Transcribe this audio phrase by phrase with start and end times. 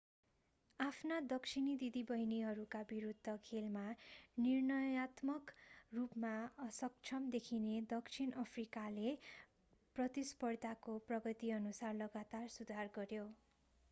[0.79, 3.83] आफ्ना दक्षिणी दिदीबहिनीहरूका विरूद्ध खेलमा
[4.37, 5.51] निर्णयात्मक
[5.93, 6.33] रूपमा
[6.67, 9.15] असक्षम देखिने दक्षिण अफ्रिकाले
[9.95, 13.27] प्रतिस्पर्धाको प्रगतिअनुसार लगातार सुधार गर्‍यो।